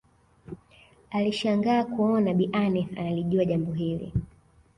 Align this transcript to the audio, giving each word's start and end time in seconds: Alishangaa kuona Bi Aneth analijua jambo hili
Alishangaa 1.11 1.83
kuona 1.83 2.33
Bi 2.33 2.49
Aneth 2.53 2.97
analijua 2.97 3.45
jambo 3.45 3.71
hili 3.73 4.13